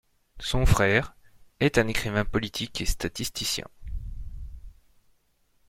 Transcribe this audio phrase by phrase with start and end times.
[0.39, 1.15] Son frère,
[1.59, 3.67] est un écrivain politique et statisticien.